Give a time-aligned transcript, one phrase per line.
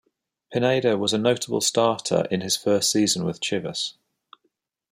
[0.51, 3.93] Pineda was a notable starter in his first season with Chivas.